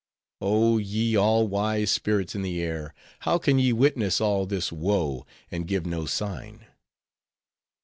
Oh, 0.41 0.79
ye 0.79 1.15
all 1.15 1.47
wise 1.47 1.91
spirits 1.91 2.33
in 2.33 2.41
the 2.41 2.59
air, 2.59 2.95
how 3.19 3.37
can 3.37 3.59
ye 3.59 3.71
witness 3.71 4.19
all 4.19 4.47
this 4.47 4.71
woe, 4.71 5.27
and 5.51 5.67
give 5.67 5.85
no 5.85 6.07
sign? 6.07 6.65